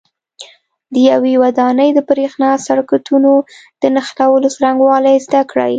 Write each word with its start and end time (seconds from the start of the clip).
د 0.93 0.95
یوې 1.11 1.33
ودانۍ 1.43 1.89
د 1.93 1.99
برېښنا 2.09 2.49
د 2.57 2.61
سرکټونو 2.67 3.31
د 3.81 3.83
نښلولو 3.95 4.47
څرنګوالي 4.55 5.15
زده 5.25 5.41
کړئ. 5.51 5.69